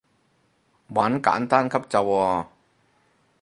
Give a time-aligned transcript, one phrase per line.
[0.95, 2.45] 玩簡單級咋喎